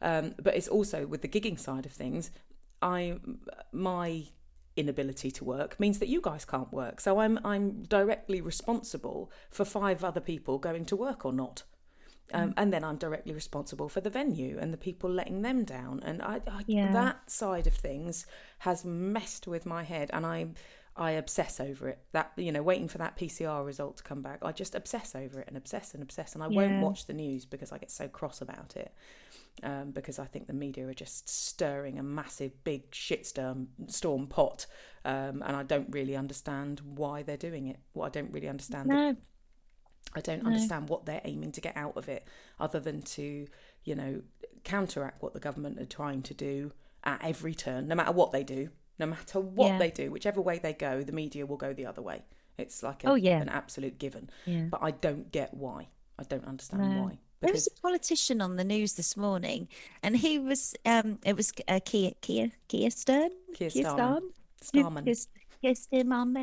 [0.02, 2.32] Um, but it's also with the gigging side of things,
[2.82, 3.20] I,
[3.72, 4.24] my
[4.82, 7.00] inability to work means that you guys can't work.
[7.00, 11.64] So I'm I'm directly responsible for five other people going to work or not.
[12.34, 12.54] Um, mm.
[12.58, 16.02] and then I'm directly responsible for the venue and the people letting them down.
[16.06, 16.92] And I, I yeah.
[16.94, 18.26] that side of things
[18.60, 20.48] has messed with my head, and I
[21.02, 21.98] I obsess over it.
[22.12, 25.40] That you know, waiting for that PCR result to come back, I just obsess over
[25.40, 26.56] it and obsess and obsess, and I yeah.
[26.58, 28.94] won't watch the news because I get so cross about it
[29.64, 34.68] um, because I think the media are just stirring a massive, big shitstorm storm pot,
[35.04, 37.80] um, and I don't really understand why they're doing it.
[37.96, 38.90] Well, I don't really understand.
[38.90, 39.14] No.
[39.14, 39.18] The,
[40.14, 40.50] I don't no.
[40.50, 42.28] understand what they're aiming to get out of it,
[42.60, 43.48] other than to,
[43.86, 44.22] you know,
[44.64, 48.44] counteract what the government are trying to do at every turn, no matter what they
[48.44, 48.70] do,
[49.02, 49.78] no matter what yeah.
[49.80, 52.22] they do, whichever way they go, the media will go the other way.
[52.58, 53.42] It's like a, oh, yeah.
[53.42, 54.30] an absolute given.
[54.46, 54.66] Yeah.
[54.70, 55.88] But I don't get why.
[56.20, 57.04] I don't understand no.
[57.04, 57.18] why.
[57.42, 59.68] There was a politician on the news this morning,
[60.04, 64.30] and he was um, it was uh, Keir Keir Keir Stern Keir, Starman
[64.62, 65.16] Starman Keir,
[65.64, 66.36] Keir Starman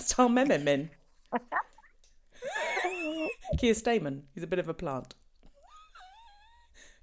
[0.00, 0.90] Starman
[3.58, 4.24] Keir Stamen.
[4.34, 5.14] He's a bit of a plant.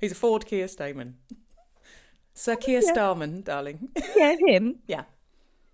[0.01, 1.15] He's a Ford Keir Stamen.
[2.33, 2.91] Sir Keir yeah.
[2.91, 3.89] Starman, darling.
[4.15, 4.79] Yeah, him.
[4.87, 5.03] yeah.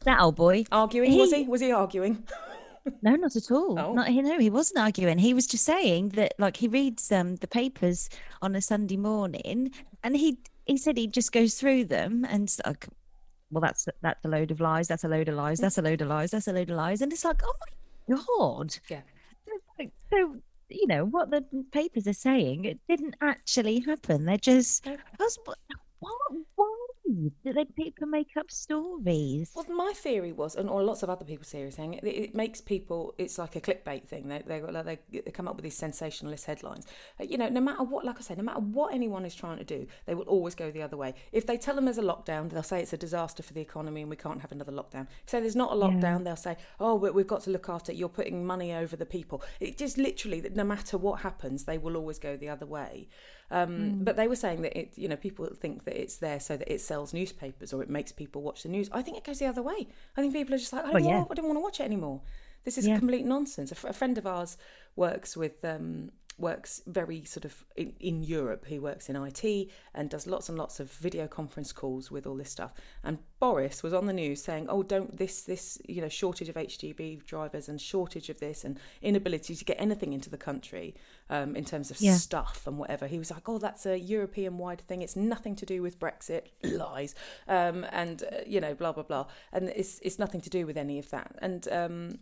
[0.04, 0.66] That old boy.
[0.72, 1.18] Arguing, he...
[1.20, 1.44] was he?
[1.44, 2.24] Was he arguing?
[3.02, 3.78] No, not at all.
[3.78, 3.94] Oh.
[3.94, 4.22] Not he.
[4.22, 5.20] No, he wasn't arguing.
[5.20, 8.10] He was just saying that, like, he reads um, the papers
[8.42, 12.88] on a Sunday morning, and he he said he just goes through them and like,
[13.52, 14.88] well, that's that's a load of lies.
[14.88, 15.60] That's a load of lies.
[15.60, 16.32] That's a load of lies.
[16.32, 17.02] That's a load of lies.
[17.02, 17.54] And it's like, oh
[18.10, 18.78] my god.
[18.88, 19.02] Yeah.
[20.10, 20.38] So
[20.70, 24.26] you know what the papers are saying, it didn't actually happen.
[24.26, 24.88] They're just.
[26.00, 26.12] What,
[27.10, 29.52] why do they people make up stories?
[29.56, 32.62] Well, my theory was, and or lots of other people's theories saying it, it makes
[32.62, 33.16] people.
[33.18, 34.28] It's like a clickbait thing.
[34.28, 36.86] They they they, they come up with these sensationalist headlines.
[37.20, 39.58] Uh, you know, no matter what, like I say, no matter what anyone is trying
[39.58, 41.14] to do, they will always go the other way.
[41.32, 44.02] If they tell them there's a lockdown, they'll say it's a disaster for the economy
[44.02, 45.08] and we can't have another lockdown.
[45.24, 46.24] If say there's not a lockdown, yeah.
[46.24, 47.92] they'll say, oh, we've got to look after.
[47.92, 47.98] It.
[47.98, 49.44] You're putting money over the people.
[49.60, 53.08] It just literally, no matter what happens, they will always go the other way.
[53.52, 54.06] Um, mm.
[54.06, 56.72] But they were saying that it, you know, people think that it's there so that
[56.72, 58.90] it sells newspapers or it makes people watch the news.
[58.92, 59.88] I think it goes the other way.
[60.16, 61.18] I think people are just like, I don't, well, yeah.
[61.18, 62.22] want, I don't want to watch it anymore.
[62.64, 63.00] This is yeah.
[63.00, 63.72] complete nonsense.
[63.72, 64.58] A, f- a friend of ours
[64.96, 68.66] works with um, works very sort of in, in Europe.
[68.66, 72.36] He works in IT and does lots and lots of video conference calls with all
[72.36, 72.74] this stuff.
[73.04, 76.56] And Boris was on the news saying, "Oh, don't this this you know shortage of
[76.56, 80.96] HGV drivers and shortage of this and inability to get anything into the country
[81.30, 82.16] um, in terms of yeah.
[82.16, 85.02] stuff and whatever." He was like, "Oh, that's a European wide thing.
[85.02, 87.16] It's nothing to do with Brexit." Lies,
[87.48, 90.78] um, and uh, you know, blah blah blah, and it's it's nothing to do with
[90.78, 91.36] any of that.
[91.42, 92.20] And um,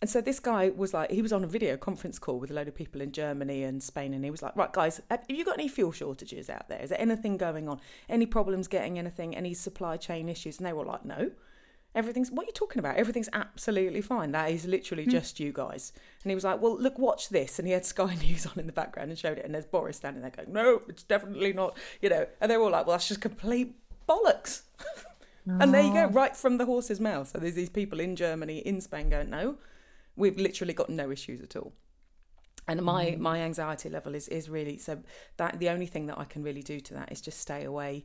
[0.00, 2.54] and so this guy was like, he was on a video conference call with a
[2.54, 5.44] load of people in Germany and Spain, and he was like, right, guys, have you
[5.44, 6.80] got any fuel shortages out there?
[6.80, 7.80] Is there anything going on?
[8.08, 9.36] Any problems getting anything?
[9.36, 10.56] Any supply chain issues?
[10.56, 11.32] And they were like, no.
[11.92, 12.96] Everything's what are you talking about?
[12.96, 14.30] Everything's absolutely fine.
[14.30, 15.10] That is literally mm.
[15.10, 15.92] just you guys.
[16.22, 17.58] And he was like, Well, look, watch this.
[17.58, 19.44] And he had Sky News on in the background and showed it.
[19.44, 22.26] And there's Boris standing there going, No, it's definitely not, you know.
[22.40, 23.74] And they were all like, Well, that's just complete
[24.08, 24.62] bollocks.
[25.46, 27.26] and there you go, right from the horse's mouth.
[27.26, 29.56] So there's these people in Germany, in Spain going, No,
[30.16, 31.72] we've literally got no issues at all.
[32.68, 33.18] And my mm.
[33.18, 35.02] my anxiety level is is really so
[35.38, 38.04] that the only thing that I can really do to that is just stay away.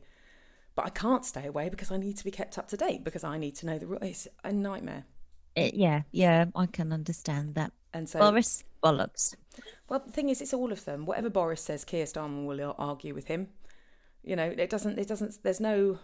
[0.74, 3.24] But I can't stay away because I need to be kept up to date because
[3.24, 5.04] I need to know the rules it's a nightmare.
[5.54, 7.72] It, yeah yeah I can understand that.
[7.92, 9.34] And so Boris bollocks.
[9.88, 11.06] Well the thing is it's all of them.
[11.06, 13.48] Whatever Boris says Keir Starmer will argue with him.
[14.22, 15.98] You know it doesn't it doesn't there's no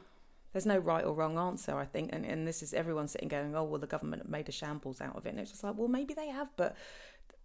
[0.52, 2.10] there's no right or wrong answer, I think.
[2.12, 5.16] And, and this is everyone sitting going, oh, well, the government made a shambles out
[5.16, 5.30] of it.
[5.30, 6.76] And it's just like, well, maybe they have, but,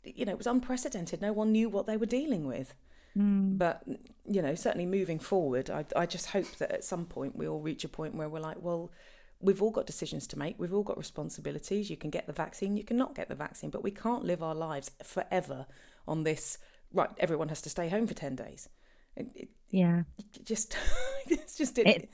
[0.04, 1.22] you know, it was unprecedented.
[1.22, 2.74] No one knew what they were dealing with.
[3.18, 3.58] Mm.
[3.58, 3.84] But,
[4.30, 7.60] you know, certainly moving forward, I, I just hope that at some point we all
[7.62, 8.92] reach a point where we're like, well,
[9.40, 10.56] we've all got decisions to make.
[10.60, 11.90] We've all got responsibilities.
[11.90, 14.56] You can get the vaccine, you cannot get the vaccine, but we can't live our
[14.56, 15.66] lives forever
[16.08, 16.58] on this.
[16.94, 18.70] Right, everyone has to stay home for ten days.
[19.16, 20.04] It, it, Yeah.
[20.18, 20.78] it just,
[21.28, 22.10] it's just it.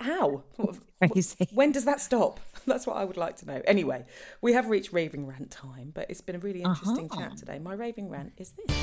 [0.00, 0.44] How?
[1.52, 2.40] When does that stop?
[2.66, 3.60] That's what I would like to know.
[3.66, 4.06] Anyway,
[4.40, 7.20] we have reached raving rant time, but it's been a really interesting Uh-huh.
[7.28, 7.58] chat today.
[7.58, 8.76] My raving rant is this.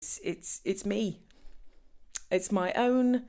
[0.00, 1.20] It's it's it's me.
[2.30, 3.24] It's my own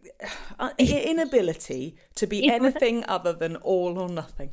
[0.58, 4.50] uh, inability to be anything other than all or nothing.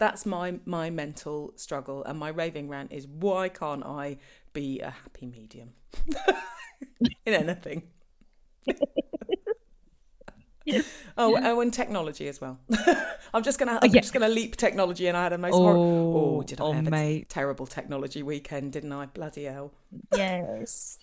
[0.00, 4.16] That's my my mental struggle, and my raving rant is why can't I
[4.54, 5.74] be a happy medium
[7.26, 7.82] in anything?
[11.18, 12.58] oh, oh, and technology as well.
[13.34, 14.00] I'm just gonna, I'm oh, yeah.
[14.00, 16.86] just gonna leap technology, and I had a most Oh, oh, did I oh, have
[16.86, 17.28] a mate.
[17.28, 19.04] terrible technology weekend, didn't I?
[19.04, 19.70] Bloody hell!
[20.16, 20.98] Yes.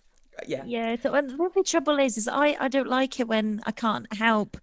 [0.47, 0.95] Yeah, Yeah.
[1.01, 4.11] So and the only trouble is, is I I don't like it when I can't
[4.11, 4.57] help,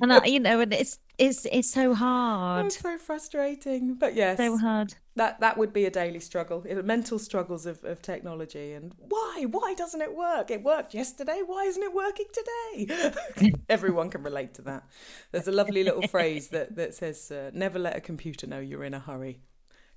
[0.00, 3.94] and I you know, and it's it's it's so hard, it's so frustrating.
[3.94, 4.94] But yes, so hard.
[5.14, 9.46] that that would be a daily struggle, You mental struggles of, of technology, and why
[9.50, 10.50] why doesn't it work?
[10.50, 11.40] It worked yesterday.
[11.44, 13.52] Why isn't it working today?
[13.68, 14.84] Everyone can relate to that.
[15.32, 18.84] There's a lovely little phrase that that says, uh, "Never let a computer know you're
[18.84, 19.40] in a hurry."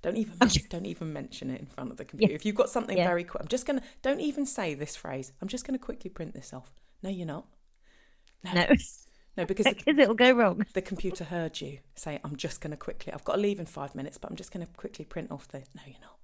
[0.02, 2.34] Don't even mention, don't even mention it in front of the computer.
[2.34, 3.06] If you've got something Yeah.
[3.06, 5.34] very quick, I'm just gonna don't even say this phrase.
[5.42, 6.72] I'm just gonna quickly print this off.
[7.04, 7.48] No, you're not.
[8.46, 8.66] No, No,
[9.46, 10.66] because the, because it'll go wrong.
[10.74, 13.66] the computer heard you say, I'm just going to quickly, I've got to leave in
[13.66, 15.60] five minutes, but I'm just going to quickly print off the.
[15.60, 16.20] No, you're not.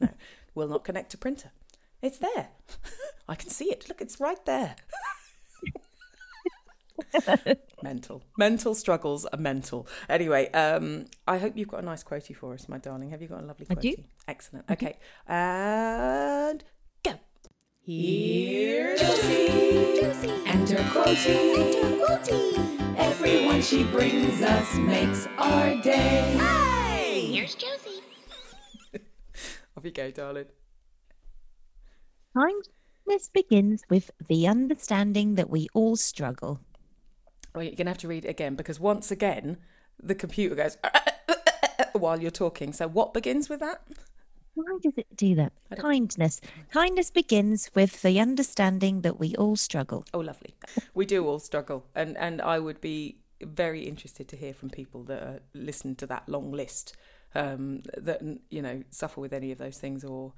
[0.00, 0.12] No, no.
[0.54, 1.50] Will not connect to printer.
[2.02, 2.48] It's there.
[3.28, 3.88] I can see it.
[3.88, 4.76] Look, it's right there.
[7.82, 8.22] mental.
[8.38, 9.86] Mental struggles are mental.
[10.08, 13.10] Anyway, um, I hope you've got a nice quotey for us, my darling.
[13.10, 14.04] Have you got a lovely quotey?
[14.28, 14.70] Excellent.
[14.70, 14.98] Okay.
[15.26, 16.64] And.
[17.88, 20.00] Here's Josie.
[20.00, 22.96] Josie, And her quotey.
[22.96, 27.28] Everyone she brings us makes our day.
[27.30, 28.02] Here's Josie.
[29.76, 30.46] Off you go, darling.
[32.34, 36.58] Kindness begins with the understanding that we all struggle.
[37.54, 39.58] Well, you're going to have to read it again because once again,
[40.02, 40.76] the computer goes
[41.92, 42.72] while you're talking.
[42.72, 43.80] So, what begins with that?
[44.56, 45.52] Why does it do that?
[45.78, 46.40] Kindness.
[46.70, 50.04] Kindness begins with the understanding that we all struggle.
[50.12, 50.54] Oh, lovely.
[50.94, 55.02] We do all struggle, and and I would be very interested to hear from people
[55.04, 56.96] that uh, listen to that long list
[57.34, 60.32] um, that you know suffer with any of those things or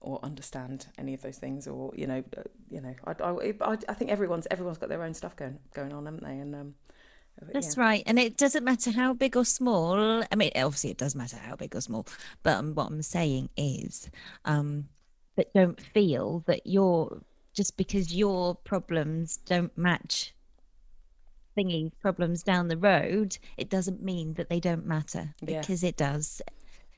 [0.00, 3.78] or understand any of those things or you know uh, you know I, I, I-
[3.88, 6.74] I think everyone's everyone's got their own stuff going going on haven't they and um
[7.52, 7.82] That's yeah.
[7.82, 8.02] right.
[8.06, 10.24] And it doesn't matter how big or small.
[10.30, 12.06] I mean, obviously, it does matter how big or small.
[12.42, 14.10] But um, what I'm saying is
[14.44, 14.88] um,
[15.36, 17.22] that don't feel that you're
[17.54, 20.34] just because your problems don't match
[21.56, 25.60] thingy problems down the road, it doesn't mean that they don't matter Yeah.
[25.60, 26.40] because it does.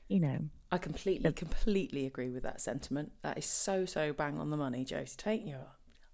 [0.07, 0.39] You know,
[0.71, 4.83] I completely completely agree with that sentiment that is so so bang on the money
[4.83, 5.67] Josie Tate you're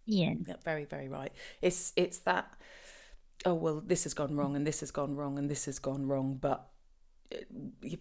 [0.07, 0.33] yeah.
[0.47, 1.31] Yeah, very, very right.
[1.61, 2.51] It's it's that.
[3.45, 6.08] Oh well, this has gone wrong, and this has gone wrong, and this has gone
[6.08, 6.38] wrong.
[6.41, 6.67] But,
[7.34, 7.38] uh,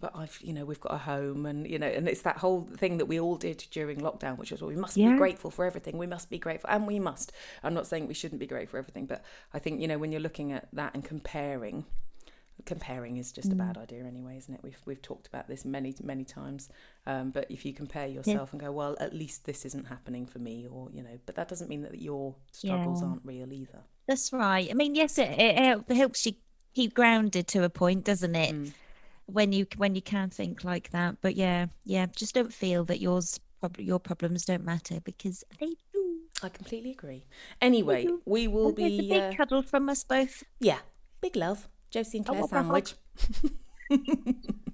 [0.01, 2.61] but I've you know we've got a home, and you know, and it's that whole
[2.63, 5.11] thing that we all did during lockdown, which was well, we must Yeah.
[5.11, 5.97] be grateful for everything.
[5.97, 7.31] We must be grateful, and we must.
[7.63, 9.23] I'm not saying we shouldn't be grateful for everything, but
[9.53, 11.85] I think you know when you're looking at that and comparing.
[12.65, 14.61] Comparing is just a bad idea anyway, isn't it?
[14.63, 16.69] We've we've talked about this many many times.
[17.05, 20.39] Um, but if you compare yourself and go, well, at least this isn't happening for
[20.39, 23.09] me, or you know, but that doesn't mean that your struggles Yeah.
[23.09, 23.83] aren't real either.
[24.07, 24.67] That's right.
[24.69, 26.33] I mean, yes, it, it helps you
[26.73, 28.55] keep grounded to a point, doesn't it?
[28.55, 28.73] Mm.
[29.25, 31.17] When you when you can think like that.
[31.21, 33.39] But yeah, yeah, just don't feel that yours
[33.77, 36.19] your problems don't matter because they do.
[36.41, 37.25] I completely agree.
[37.61, 40.43] Anyway, we will there's a be big uh, cuddle from us both.
[40.59, 40.79] yeah,
[41.19, 42.87] big love, Josie and Claire want my hug.
[42.87, 42.95] sandwich.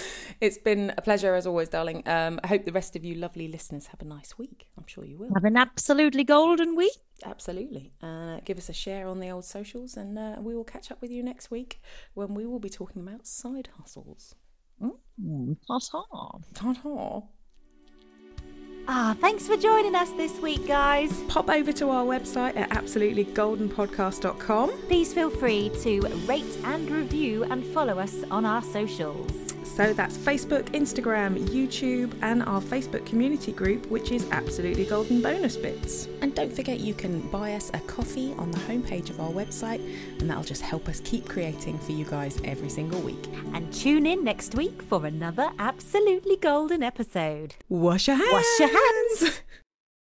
[0.40, 2.02] it's been a pleasure as always, darling.
[2.06, 4.68] Um, I hope the rest of you lovely listeners have a nice week.
[4.76, 5.32] I'm sure you will.
[5.34, 6.92] Have an absolutely golden week.
[7.24, 7.92] Absolutely.
[8.02, 11.00] Uh, give us a share on the old socials, and uh, we will catch up
[11.00, 11.80] with you next week
[12.14, 14.34] when we will be talking about side hustles.
[14.82, 16.38] Mm, ta-ta.
[16.54, 17.22] Ta-ta.
[18.88, 21.22] Ah, thanks for joining us this week, guys.
[21.28, 24.70] Pop over to our website at absolutelygoldenpodcast.com.
[24.88, 29.54] Please feel free to rate and review and follow us on our socials.
[29.74, 35.56] So that's Facebook, Instagram, YouTube, and our Facebook community group, which is Absolutely Golden Bonus
[35.56, 36.08] Bits.
[36.20, 39.80] And don't forget you can buy us a coffee on the homepage of our website,
[40.20, 43.26] and that'll just help us keep creating for you guys every single week.
[43.54, 47.54] And tune in next week for another absolutely golden episode.
[47.70, 48.30] Wash your hands!
[48.30, 49.40] Wash your hands!